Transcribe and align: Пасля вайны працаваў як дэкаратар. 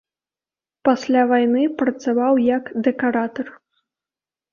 Пасля 0.87 1.21
вайны 1.31 1.65
працаваў 1.81 2.33
як 2.45 2.63
дэкаратар. 2.87 3.47